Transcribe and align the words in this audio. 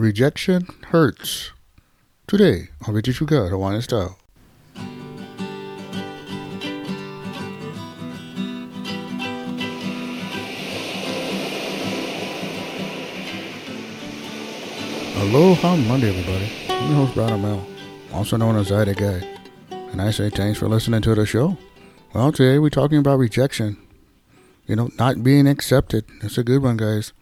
Rejection 0.00 0.66
hurts. 0.86 1.50
Today 2.26 2.70
I'll 2.80 2.86
be 2.86 2.88
on 2.88 2.94
Richie 2.94 3.12
Sugar 3.12 3.48
Hawaiian 3.48 3.82
Style. 3.82 4.16
Aloha 15.18 15.76
Monday, 15.76 16.08
everybody. 16.08 16.50
I'm 16.70 16.88
your 16.88 17.04
host, 17.04 17.14
Brad 17.14 17.38
Mel, 17.38 17.66
also 18.14 18.38
known 18.38 18.56
as 18.56 18.72
Ida 18.72 18.94
Guy. 18.94 19.22
And 19.70 20.00
I 20.00 20.12
say 20.12 20.30
thanks 20.30 20.58
for 20.58 20.66
listening 20.66 21.02
to 21.02 21.14
the 21.14 21.26
show. 21.26 21.58
Well, 22.14 22.32
today 22.32 22.58
we're 22.58 22.70
talking 22.70 22.96
about 22.96 23.18
rejection. 23.18 23.76
You 24.66 24.76
know, 24.76 24.88
not 24.98 25.22
being 25.22 25.46
accepted. 25.46 26.06
That's 26.22 26.38
a 26.38 26.42
good 26.42 26.62
one, 26.62 26.78
guys. 26.78 27.12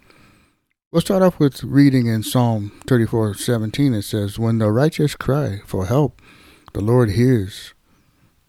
We'll 0.91 1.03
start 1.03 1.23
off 1.23 1.39
with 1.39 1.63
reading 1.65 2.07
in 2.07 2.23
Psalm 2.23 2.73
34 2.87 3.35
17. 3.35 3.93
It 3.93 4.03
says, 4.05 4.39
When 4.39 4.57
the 4.57 4.73
righteous 4.73 5.15
cry 5.15 5.61
for 5.67 5.85
help, 5.85 6.23
the 6.73 6.81
Lord 6.81 7.11
hears, 7.11 7.75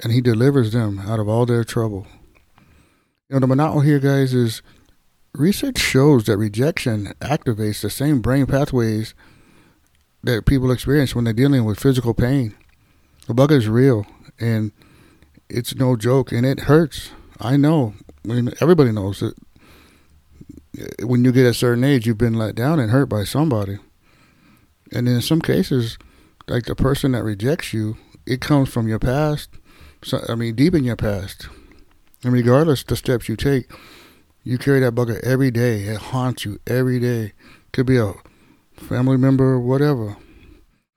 and 0.02 0.14
he 0.14 0.22
delivers 0.22 0.72
them 0.72 1.00
out 1.00 1.20
of 1.20 1.28
all 1.28 1.46
their 1.46 1.66
trouble. 1.66 2.08
You 3.28 3.34
know, 3.34 3.40
the 3.40 3.48
monotony 3.48 3.88
here, 3.88 4.00
guys, 4.00 4.34
is 4.34 4.62
research 5.34 5.80
shows 5.80 6.28
that 6.28 6.38
rejection 6.38 7.08
activates 7.20 7.82
the 7.82 7.90
same 7.90 8.22
brain 8.22 8.46
pathways 8.46 9.14
that 10.24 10.46
people 10.46 10.72
experience 10.72 11.14
when 11.14 11.26
they're 11.26 11.34
dealing 11.34 11.66
with 11.66 11.78
physical 11.78 12.14
pain. 12.14 12.56
The 13.28 13.34
bug 13.34 13.52
is 13.52 13.68
real, 13.68 14.06
and 14.40 14.72
it's 15.50 15.76
no 15.76 15.98
joke, 15.98 16.32
and 16.32 16.46
it 16.46 16.62
hurts. 16.62 17.12
I 17.42 17.58
know. 17.58 17.96
I 18.24 18.30
mean, 18.30 18.54
everybody 18.62 18.94
knows 18.94 19.20
that 19.20 19.36
when 21.02 21.24
you 21.24 21.32
get 21.32 21.46
a 21.46 21.54
certain 21.54 21.84
age, 21.84 22.06
you've 22.06 22.18
been 22.18 22.34
let 22.34 22.56
down 22.56 22.80
and 22.80 22.92
hurt 22.92 23.08
by 23.08 23.24
somebody. 23.24 23.78
And 24.92 25.08
in 25.08 25.22
some 25.22 25.42
cases, 25.42 25.98
like 26.48 26.66
the 26.66 26.76
person 26.76 27.12
that 27.12 27.24
rejects 27.24 27.74
you, 27.74 27.98
it 28.26 28.42
comes 28.42 28.70
from 28.70 28.88
your 28.88 29.00
past. 29.00 29.50
So, 30.04 30.24
I 30.28 30.36
mean, 30.36 30.56
deep 30.56 30.74
in 30.74 30.84
your 30.84 30.96
past. 30.96 31.48
And 32.24 32.34
regardless 32.34 32.84
the 32.84 32.96
steps 32.96 33.30
you 33.30 33.36
take, 33.36 33.72
you 34.44 34.58
carry 34.58 34.80
that 34.80 34.96
bugger 34.96 35.20
every 35.24 35.52
day. 35.52 35.84
It 35.84 35.98
haunts 35.98 36.46
you 36.46 36.60
every 36.66 37.00
day. 37.00 37.34
Could 37.72 37.86
be 37.86 37.98
a 37.98 38.14
family 38.78 39.18
member, 39.18 39.54
or 39.54 39.60
whatever. 39.60 40.18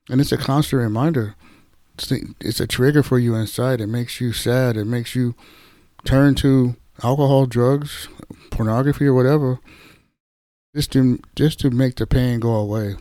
And 0.09 0.21
it's 0.21 0.33
a 0.33 0.37
constant 0.37 0.81
reminder. 0.81 1.35
It's, 1.95 2.11
it's 2.41 2.61
a 2.61 2.67
trigger 2.67 3.03
for 3.03 3.19
you 3.19 3.35
inside. 3.35 3.81
It 3.81 3.89
makes 3.89 4.21
you 4.21 4.33
sad. 4.33 4.77
It 4.77 4.87
makes 4.87 5.15
you 5.15 5.35
turn 6.05 6.35
to 6.37 6.77
alcohol, 7.03 7.47
drugs, 7.47 8.09
pornography, 8.53 9.07
or 9.07 9.15
whatever, 9.15 9.59
just 10.75 10.93
to 10.93 11.19
just 11.35 11.61
to 11.61 11.71
make 11.71 11.97
the 11.97 12.07
pain 12.07 12.41
go 12.41 12.55
away. 12.55 12.97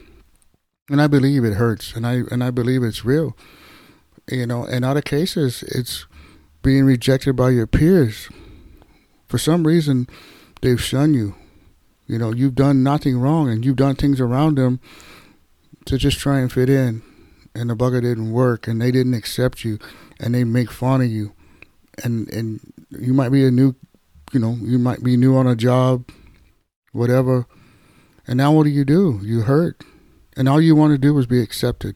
And 0.90 1.02
I 1.02 1.08
believe 1.08 1.44
it 1.44 1.54
hurts, 1.54 1.96
and 1.96 2.06
I 2.06 2.24
and 2.32 2.44
I 2.44 2.52
believe 2.52 2.84
it's 2.84 3.06
real. 3.06 3.38
You 4.30 4.46
know, 4.48 4.66
in 4.66 4.84
other 4.84 5.02
cases, 5.02 5.64
it's 5.64 6.06
being 6.64 6.86
rejected 6.86 7.36
by 7.36 7.50
your 7.50 7.68
peers. 7.68 8.30
For 9.28 9.38
some 9.38 9.66
reason, 9.66 10.08
they've 10.62 10.82
shunned 10.82 11.16
you. 11.16 11.36
You 12.08 12.18
know, 12.18 12.34
you've 12.34 12.56
done 12.56 12.84
nothing 12.84 13.18
wrong, 13.18 13.50
and 13.50 13.66
you've 13.66 13.78
done 13.78 13.96
things 13.96 14.20
around 14.20 14.58
them 14.58 14.80
to 15.86 15.98
just 15.98 16.20
try 16.20 16.40
and 16.40 16.52
fit 16.52 16.70
in, 16.70 17.02
and 17.56 17.70
the 17.70 17.76
bugger 17.76 18.02
didn't 18.02 18.32
work, 18.32 18.68
and 18.68 18.82
they 18.82 18.92
didn't 18.92 19.14
accept 19.14 19.64
you, 19.64 19.80
and 20.20 20.36
they 20.36 20.44
make 20.44 20.72
fun 20.72 21.02
of 21.02 21.08
you, 21.08 21.34
and 22.04 22.28
and 22.30 22.60
you 22.90 23.14
might 23.14 23.30
be 23.30 23.46
a 23.46 23.52
new, 23.52 23.76
you 24.32 24.40
know, 24.40 24.58
you 24.62 24.80
might 24.80 25.04
be 25.04 25.18
new 25.18 25.36
on 25.36 25.48
a 25.48 25.56
job, 25.56 26.10
whatever, 26.92 27.46
and 28.28 28.38
now 28.38 28.52
what 28.52 28.64
do 28.64 28.70
you 28.70 28.86
do? 28.86 29.20
You 29.24 29.42
hurt, 29.42 29.84
and 30.38 30.48
all 30.48 30.62
you 30.62 30.76
want 30.76 30.92
to 30.94 30.98
do 30.98 31.18
is 31.18 31.26
be 31.26 31.42
accepted. 31.42 31.96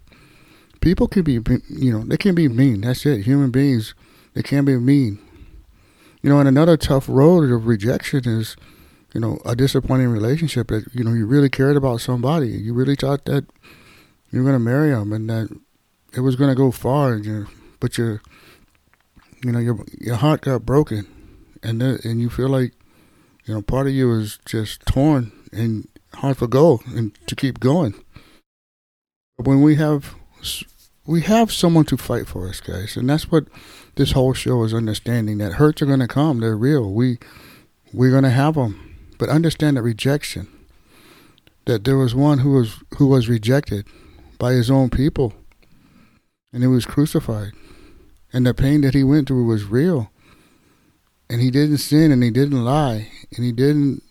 People 0.82 1.08
can 1.08 1.24
be, 1.24 1.40
you 1.70 1.92
know, 1.92 2.04
they 2.04 2.18
can 2.18 2.36
be 2.36 2.48
mean. 2.48 2.82
That's 2.82 3.06
it. 3.06 3.26
Human 3.26 3.52
beings, 3.52 3.96
they 4.34 4.44
can 4.44 4.66
be 4.66 4.78
mean. 4.78 5.20
You 6.22 6.30
know, 6.30 6.40
and 6.40 6.48
another 6.48 6.78
tough 6.78 7.08
road 7.08 7.52
of 7.52 7.68
rejection 7.68 8.28
is, 8.28 8.56
you 9.14 9.22
know, 9.22 9.40
a 9.46 9.56
disappointing 9.56 10.10
relationship 10.10 10.68
that 10.68 10.86
you 10.94 11.04
know 11.04 11.14
you 11.14 11.26
really 11.26 11.50
cared 11.50 11.78
about 11.78 12.02
somebody. 12.02 12.50
You 12.50 12.74
really 12.74 12.96
thought 12.96 13.26
that 13.26 13.46
you 14.32 14.40
were 14.40 14.50
going 14.50 14.56
to 14.56 14.60
marry 14.60 14.90
them 14.90 15.14
and 15.14 15.30
that 15.30 15.56
it 16.14 16.22
was 16.22 16.36
going 16.36 16.50
to 16.50 16.56
go 16.56 16.72
far, 16.72 17.14
and 17.14 17.26
you, 17.26 17.48
but 17.80 17.98
your, 17.98 18.22
you 19.44 19.52
know, 19.52 19.60
your 19.60 19.78
your 20.00 20.16
heart 20.16 20.42
got 20.42 20.66
broken, 20.66 21.08
and 21.64 21.82
then, 21.82 22.00
and 22.04 22.22
you 22.22 22.30
feel 22.30 22.50
like, 22.50 22.74
you 23.46 23.54
know, 23.54 23.62
part 23.62 23.88
of 23.88 23.94
you 23.94 24.12
is 24.14 24.40
just 24.46 24.82
torn 24.86 25.32
and 25.52 25.88
hard 26.16 26.38
for 26.38 26.48
go 26.48 26.82
and 26.88 27.18
to 27.28 27.36
keep 27.36 27.60
going. 27.60 27.94
But 29.38 29.48
when 29.48 29.62
we 29.62 29.76
have 29.76 30.16
we 31.06 31.22
have 31.22 31.52
someone 31.52 31.86
to 31.86 31.98
fight 31.98 32.28
for 32.28 32.48
us, 32.48 32.60
guys, 32.60 32.98
and 32.98 33.10
that's 33.10 33.30
what 33.32 33.46
this 33.96 34.14
whole 34.14 34.34
show 34.34 34.64
is 34.64 34.74
understanding 34.74 35.38
that 35.38 35.54
hurts 35.54 35.82
are 35.82 35.86
going 35.86 36.00
to 36.00 36.08
come. 36.08 36.40
They're 36.40 36.58
real. 36.58 36.92
We 36.92 37.20
we're 37.94 38.12
going 38.12 38.24
to 38.24 38.30
have 38.30 38.56
them, 38.56 38.98
but 39.18 39.30
understand 39.30 39.78
that 39.78 39.84
rejection. 39.84 40.48
That 41.66 41.84
there 41.84 41.98
was 41.98 42.14
one 42.14 42.40
who 42.40 42.54
was 42.54 42.78
who 42.98 43.08
was 43.08 43.30
rejected 43.30 43.88
by 44.38 44.54
his 44.54 44.70
own 44.70 44.90
people, 44.90 45.34
and 46.54 46.64
he 46.64 46.68
was 46.68 46.86
crucified, 46.86 47.54
and 48.32 48.46
the 48.46 48.54
pain 48.54 48.82
that 48.82 48.94
he 48.94 49.04
went 49.04 49.28
through 49.28 49.46
was 49.46 49.64
real. 49.64 50.12
And 51.30 51.42
he 51.42 51.50
didn't 51.50 51.78
sin, 51.78 52.12
and 52.12 52.22
he 52.22 52.30
didn't 52.30 52.64
lie, 52.64 53.10
and 53.36 53.44
he 53.44 53.52
didn't 53.52 54.04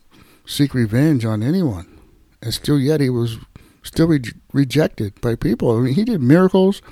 seek 0.47 0.75
revenge 0.75 1.25
on 1.25 1.43
anyone, 1.43 2.01
and 2.43 2.53
still 2.53 2.79
yet 2.79 3.01
he 3.01 3.09
was 3.09 3.39
still 3.83 4.09
re- 4.09 4.21
rejected 4.53 5.21
by 5.21 5.37
people. 5.37 5.77
I 5.77 5.81
mean, 5.81 5.95
he 5.95 6.05
did 6.05 6.21
miracles. 6.21 6.83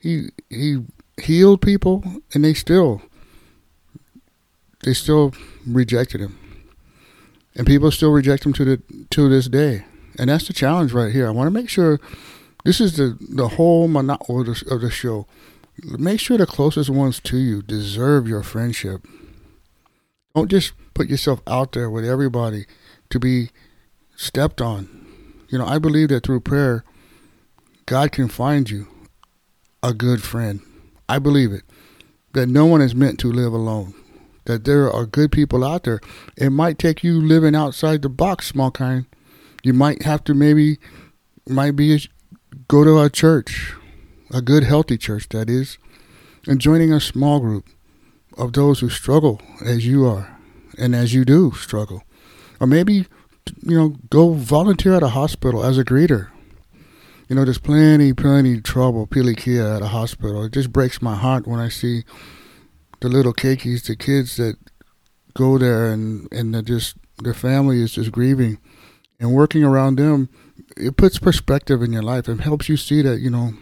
He 0.00 0.30
he 0.50 0.84
healed 1.20 1.62
people, 1.62 2.02
and 2.34 2.44
they 2.44 2.54
still 2.54 3.02
they 4.82 4.92
still 4.92 5.32
rejected 5.66 6.20
him, 6.20 6.38
and 7.54 7.66
people 7.66 7.90
still 7.90 8.10
reject 8.10 8.44
him 8.44 8.52
to 8.54 8.64
the 8.64 8.82
to 9.10 9.28
this 9.28 9.48
day. 9.48 9.84
And 10.18 10.30
that's 10.30 10.46
the 10.46 10.52
challenge 10.52 10.92
right 10.92 11.12
here. 11.12 11.26
I 11.26 11.30
want 11.30 11.46
to 11.48 11.50
make 11.50 11.68
sure 11.68 12.00
this 12.64 12.80
is 12.80 12.96
the 12.96 13.16
the 13.20 13.48
whole 13.48 13.88
the, 13.88 14.64
of 14.70 14.80
the 14.80 14.90
show. 14.90 15.26
Make 15.82 16.20
sure 16.20 16.38
the 16.38 16.46
closest 16.46 16.88
ones 16.90 17.18
to 17.20 17.36
you 17.36 17.62
deserve 17.62 18.28
your 18.28 18.42
friendship. 18.42 19.06
Don't 20.34 20.50
just 20.50 20.72
put 20.94 21.08
yourself 21.08 21.40
out 21.46 21.72
there 21.72 21.88
with 21.88 22.04
everybody 22.04 22.66
to 23.10 23.20
be 23.20 23.50
stepped 24.16 24.60
on. 24.60 24.88
You 25.48 25.58
know, 25.58 25.66
I 25.66 25.78
believe 25.78 26.08
that 26.08 26.24
through 26.24 26.40
prayer, 26.40 26.84
God 27.86 28.10
can 28.10 28.28
find 28.28 28.68
you 28.68 28.88
a 29.80 29.94
good 29.94 30.22
friend. 30.22 30.60
I 31.08 31.20
believe 31.20 31.52
it. 31.52 31.62
That 32.32 32.48
no 32.48 32.66
one 32.66 32.82
is 32.82 32.96
meant 32.96 33.20
to 33.20 33.30
live 33.30 33.52
alone. 33.52 33.94
That 34.46 34.64
there 34.64 34.90
are 34.90 35.06
good 35.06 35.30
people 35.30 35.64
out 35.64 35.84
there. 35.84 36.00
It 36.36 36.50
might 36.50 36.80
take 36.80 37.04
you 37.04 37.20
living 37.20 37.54
outside 37.54 38.02
the 38.02 38.08
box, 38.08 38.48
small 38.48 38.72
kind. 38.72 39.06
You 39.62 39.72
might 39.72 40.02
have 40.02 40.24
to 40.24 40.34
maybe, 40.34 40.78
might 41.48 41.76
be 41.76 42.08
go 42.66 42.82
to 42.82 43.00
a 43.00 43.08
church, 43.08 43.72
a 44.32 44.42
good, 44.42 44.64
healthy 44.64 44.98
church, 44.98 45.28
that 45.28 45.48
is, 45.48 45.78
and 46.48 46.60
joining 46.60 46.92
a 46.92 47.00
small 47.00 47.38
group 47.38 47.68
of 48.36 48.52
those 48.52 48.80
who 48.80 48.88
struggle 48.88 49.40
as 49.64 49.86
you 49.86 50.06
are 50.06 50.36
and 50.78 50.94
as 50.94 51.14
you 51.14 51.24
do 51.24 51.52
struggle. 51.52 52.02
Or 52.60 52.66
maybe, 52.66 53.06
you 53.62 53.76
know, 53.76 53.96
go 54.10 54.32
volunteer 54.32 54.94
at 54.94 55.02
a 55.02 55.08
hospital 55.08 55.64
as 55.64 55.78
a 55.78 55.84
greeter 55.84 56.30
you 57.28 57.36
know, 57.36 57.44
there's 57.44 57.58
plenty, 57.58 58.12
plenty 58.12 58.60
trouble, 58.60 59.06
pilikia 59.06 59.76
at 59.76 59.82
a 59.82 59.88
hospital. 59.88 60.44
It 60.44 60.52
just 60.52 60.72
breaks 60.72 61.00
my 61.00 61.14
heart 61.14 61.46
when 61.46 61.58
I 61.58 61.68
see 61.68 62.04
the 63.00 63.08
little 63.08 63.32
keikis, 63.32 63.86
the 63.86 63.96
kids 63.96 64.36
that 64.36 64.56
go 65.32 65.58
there 65.58 65.90
and, 65.90 66.30
and 66.32 66.54
they're 66.54 66.62
just, 66.62 66.96
their 67.18 67.34
family 67.34 67.82
is 67.82 67.92
just 67.92 68.12
grieving. 68.12 68.58
And 69.18 69.32
working 69.32 69.64
around 69.64 69.96
them, 69.96 70.28
it 70.76 70.96
puts 70.96 71.18
perspective 71.18 71.82
in 71.82 71.92
your 71.92 72.02
life 72.02 72.28
and 72.28 72.40
helps 72.40 72.68
you 72.68 72.76
see 72.76 73.00
that, 73.02 73.20
you 73.20 73.30
know, 73.30 73.54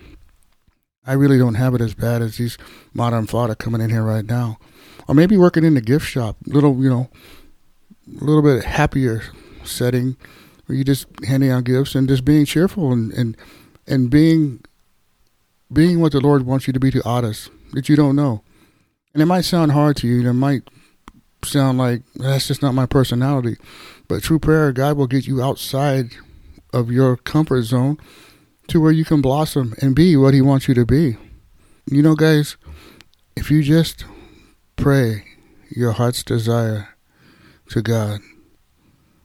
I 1.05 1.15
really 1.15 1.39
don't 1.39 1.55
have 1.55 1.75
it 1.75 1.81
as 1.81 1.95
bad 1.95 2.23
as 2.23 2.37
these 2.37 2.57
modern 2.95 3.27
father 3.27 3.55
coming 3.55 3.81
in 3.81 3.91
here 3.91 4.05
right 4.05 4.25
now. 4.25 4.59
Or 5.09 5.15
maybe 5.15 5.37
working 5.37 5.65
in 5.65 5.75
the 5.75 5.81
gift 5.81 6.07
shop, 6.07 6.37
little, 6.47 6.81
you 6.81 6.89
know, 6.89 7.11
a 8.21 8.25
little 8.25 8.43
bit 8.43 8.65
happier 8.65 9.23
setting 9.65 10.17
where 10.67 10.79
you 10.79 10.85
just 10.85 11.07
handing 11.27 11.51
out 11.51 11.65
gifts 11.65 11.97
and 11.97 12.09
just 12.09 12.25
being 12.25 12.45
cheerful 12.45 12.93
and, 12.93 13.13
and, 13.13 13.37
and 13.87 14.11
being, 14.11 14.63
being 15.73 16.01
what 16.01 16.13
the 16.13 16.21
Lord 16.21 16.47
wants 16.47 16.69
you 16.69 16.73
to 16.73 16.81
be 16.81 16.93
to 16.93 17.07
others 17.07 17.51
that 17.73 17.89
you 17.89 17.97
don't 17.97 18.15
know. 18.15 18.43
And 19.13 19.23
it 19.23 19.27
might 19.27 19.45
sound 19.45 19.73
hard 19.73 19.97
to 19.99 20.07
you. 20.07 20.21
and 20.21 20.29
It 20.29 20.33
might 20.35 20.63
sound 21.45 21.79
like 21.79 22.03
that's 22.15 22.47
just 22.47 22.63
not 22.63 22.75
my 22.75 22.87
personality. 22.87 23.57
But 24.07 24.23
true 24.23 24.39
prayer, 24.39 24.71
God 24.71 24.97
will 24.97 25.09
get 25.09 25.27
you 25.27 25.43
outside 25.43 26.13
of 26.73 26.93
your 26.93 27.17
comfort 27.17 27.63
zone 27.63 27.99
to 28.69 28.81
where 28.81 28.93
you 28.93 29.05
can 29.05 29.21
blossom 29.21 29.75
and 29.81 29.95
be 29.95 30.17
what 30.17 30.35
He 30.35 30.41
wants 30.43 30.69
you 30.69 30.75
to 30.75 30.87
be. 30.87 31.17
You 31.91 32.03
know, 32.03 32.15
guys, 32.15 32.57
if 33.37 33.51
you 33.51 33.63
just 33.63 34.05
pray 34.77 35.25
your 35.71 35.93
heart's 35.93 36.23
desire 36.23 36.91
to 37.71 37.83
God, 37.83 38.21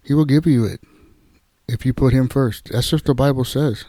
He 0.03 0.13
will 0.13 0.25
give 0.25 0.45
you 0.45 0.65
it. 0.65 0.81
if 1.67 1.85
you 1.85 1.93
put 1.93 2.13
Him 2.13 2.29
first. 2.29 2.69
That's 2.71 2.91
what 2.91 3.03
the 3.03 3.13
Bible 3.13 3.43
says. 3.43 3.85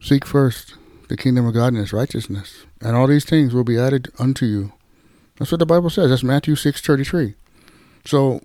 Seek 0.00 0.24
first 0.24 0.74
the 1.08 1.16
kingdom 1.16 1.46
of 1.46 1.54
God 1.54 1.68
and 1.68 1.76
His 1.76 1.92
righteousness, 1.92 2.64
and 2.80 2.96
all 2.96 3.06
these 3.06 3.24
things 3.24 3.52
will 3.52 3.64
be 3.64 3.78
added 3.78 4.08
unto 4.18 4.46
you. 4.46 4.72
That's 5.38 5.52
what 5.52 5.58
the 5.58 5.66
Bible 5.66 5.90
says. 5.90 6.10
That's 6.10 6.22
Matthew 6.22 6.56
six 6.56 6.80
thirty 6.80 7.04
three. 7.04 7.34
So 8.04 8.40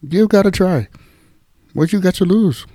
you 0.00 0.28
got 0.28 0.42
to 0.42 0.50
try. 0.50 0.88
What 1.72 1.92
you 1.92 2.00
got 2.00 2.14
to 2.16 2.24
lose? 2.24 2.66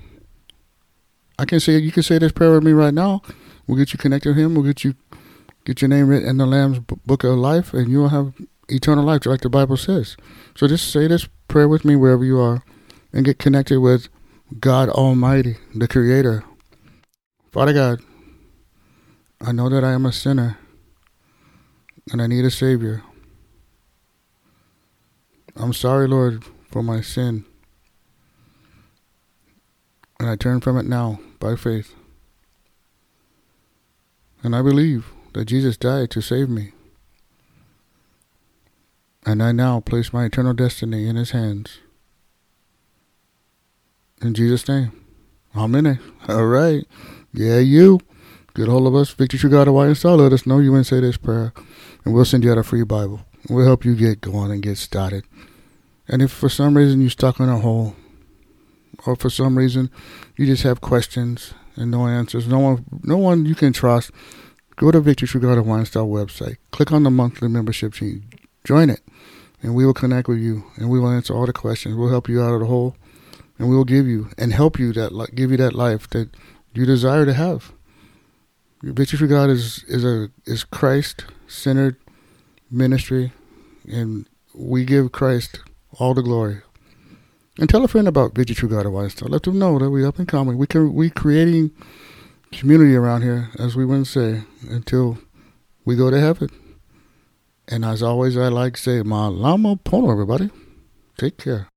I 1.38 1.44
can 1.44 1.60
say 1.60 1.78
you 1.78 1.92
can 1.92 2.02
say 2.02 2.18
this 2.18 2.32
prayer 2.32 2.52
with 2.52 2.64
me 2.64 2.72
right 2.72 2.92
now. 2.92 3.22
We'll 3.66 3.78
get 3.78 3.92
you 3.92 3.98
connected 3.98 4.34
to 4.34 4.40
Him. 4.40 4.54
We'll 4.54 4.64
get 4.64 4.82
you 4.82 4.94
get 5.64 5.80
your 5.80 5.88
name 5.88 6.10
in 6.10 6.36
the 6.36 6.46
Lamb's 6.46 6.80
book 6.80 7.22
of 7.22 7.36
life, 7.36 7.72
and 7.72 7.88
you'll 7.88 8.08
have 8.08 8.34
eternal 8.68 9.04
life, 9.04 9.24
like 9.24 9.42
the 9.42 9.50
Bible 9.50 9.76
says. 9.76 10.16
So 10.56 10.66
just 10.66 10.90
say 10.90 11.06
this 11.06 11.28
prayer 11.46 11.68
with 11.68 11.84
me 11.84 11.94
wherever 11.94 12.24
you 12.24 12.40
are, 12.40 12.64
and 13.12 13.24
get 13.24 13.38
connected 13.38 13.80
with 13.80 14.08
God 14.58 14.88
Almighty, 14.88 15.58
the 15.74 15.86
Creator. 15.86 16.42
Father 17.52 17.72
God, 17.72 18.00
I 19.40 19.52
know 19.52 19.68
that 19.68 19.84
I 19.84 19.92
am 19.92 20.06
a 20.06 20.12
sinner, 20.12 20.58
and 22.10 22.20
I 22.20 22.26
need 22.26 22.44
a 22.44 22.50
Savior. 22.50 23.04
I'm 25.54 25.72
sorry, 25.72 26.08
Lord, 26.08 26.44
for 26.70 26.82
my 26.82 27.00
sin. 27.00 27.44
And 30.18 30.28
I 30.28 30.34
turn 30.34 30.60
from 30.60 30.76
it 30.76 30.84
now 30.84 31.20
by 31.38 31.56
faith. 31.56 31.94
And 34.42 34.54
I 34.54 34.62
believe 34.62 35.06
that 35.34 35.46
Jesus 35.46 35.76
died 35.76 36.10
to 36.12 36.20
save 36.20 36.48
me. 36.48 36.72
And 39.26 39.42
I 39.42 39.52
now 39.52 39.80
place 39.80 40.12
my 40.12 40.24
eternal 40.24 40.54
destiny 40.54 41.08
in 41.08 41.16
his 41.16 41.32
hands. 41.32 41.78
In 44.22 44.34
Jesus' 44.34 44.68
name. 44.68 44.92
Amen. 45.54 46.00
All 46.28 46.46
right. 46.46 46.84
Yeah, 47.32 47.58
you. 47.58 48.00
Get 48.54 48.68
hold 48.68 48.86
of 48.86 48.94
us, 48.94 49.10
Victory 49.10 49.38
True 49.38 49.50
God 49.50 49.66
Hawaiian 49.66 49.94
Style. 49.94 50.16
Let 50.16 50.32
us 50.32 50.46
know 50.46 50.58
you 50.58 50.72
to 50.72 50.82
say 50.82 51.00
this 51.00 51.16
prayer. 51.16 51.52
And 52.04 52.14
we'll 52.14 52.24
send 52.24 52.42
you 52.42 52.50
out 52.50 52.58
a 52.58 52.62
free 52.62 52.82
Bible. 52.84 53.20
We'll 53.48 53.66
help 53.66 53.84
you 53.84 53.94
get 53.94 54.20
going 54.20 54.50
and 54.50 54.62
get 54.62 54.78
started. 54.78 55.24
And 56.08 56.22
if 56.22 56.32
for 56.32 56.48
some 56.48 56.76
reason 56.76 57.00
you're 57.00 57.10
stuck 57.10 57.38
in 57.38 57.48
a 57.48 57.58
hole, 57.58 57.94
or 59.06 59.16
for 59.16 59.30
some 59.30 59.56
reason 59.56 59.90
you 60.36 60.46
just 60.46 60.62
have 60.62 60.80
questions 60.80 61.54
and 61.76 61.90
no 61.90 62.06
answers, 62.06 62.48
no 62.48 62.58
one, 62.58 62.84
no 63.02 63.16
one 63.16 63.46
you 63.46 63.54
can 63.54 63.72
trust, 63.72 64.10
go 64.76 64.90
to 64.90 65.00
Victory 65.00 65.28
True 65.28 65.40
God 65.40 65.56
Hawaiian 65.56 65.86
Style 65.86 66.08
website. 66.08 66.56
Click 66.70 66.92
on 66.92 67.04
the 67.04 67.10
monthly 67.10 67.48
membership 67.48 67.94
sheet. 67.94 68.22
Join 68.64 68.90
it, 68.90 69.00
and 69.62 69.74
we 69.74 69.86
will 69.86 69.94
connect 69.94 70.28
with 70.28 70.38
you, 70.38 70.64
and 70.76 70.90
we 70.90 70.98
will 70.98 71.10
answer 71.10 71.34
all 71.34 71.46
the 71.46 71.52
questions. 71.52 71.94
We'll 71.94 72.10
help 72.10 72.28
you 72.28 72.42
out 72.42 72.54
of 72.54 72.60
the 72.60 72.66
hole, 72.66 72.96
and 73.58 73.68
we 73.68 73.76
will 73.76 73.84
give 73.84 74.06
you 74.06 74.30
and 74.36 74.52
help 74.52 74.78
you 74.78 74.92
that 74.92 75.30
give 75.34 75.50
you 75.50 75.56
that 75.58 75.74
life 75.74 76.10
that 76.10 76.30
you 76.74 76.84
desire 76.84 77.24
to 77.24 77.32
have. 77.32 77.72
Victory 78.82 79.18
for 79.18 79.26
God 79.26 79.50
is 79.50 79.84
is 79.84 80.04
a 80.04 80.30
is 80.44 80.64
Christ 80.64 81.24
centered 81.46 81.96
ministry, 82.70 83.32
and 83.88 84.28
we 84.54 84.84
give 84.84 85.12
Christ 85.12 85.60
all 85.98 86.14
the 86.14 86.22
glory. 86.22 86.60
And 87.58 87.68
tell 87.68 87.84
a 87.84 87.88
friend 87.88 88.06
about 88.06 88.34
Victory 88.34 88.54
True 88.54 88.68
God 88.68 88.86
Install. 88.86 89.28
Let 89.28 89.42
them 89.42 89.58
know 89.58 89.78
that 89.80 89.90
we 89.90 90.04
up 90.04 90.18
and 90.18 90.28
coming. 90.28 90.56
We 90.56 90.68
can 90.68 90.94
we 90.94 91.10
creating 91.10 91.72
community 92.52 92.94
around 92.94 93.22
here, 93.22 93.50
as 93.58 93.74
we 93.74 93.84
wouldn't 93.84 94.06
say, 94.06 94.42
until 94.70 95.18
we 95.84 95.96
go 95.96 96.08
to 96.08 96.20
heaven. 96.20 96.48
And 97.66 97.84
as 97.84 98.02
always, 98.02 98.36
I 98.36 98.48
like 98.48 98.74
to 98.74 98.80
say, 98.80 99.02
Malama 99.02 99.82
Pono, 99.82 100.12
everybody. 100.12 100.50
Take 101.18 101.36
care. 101.36 101.68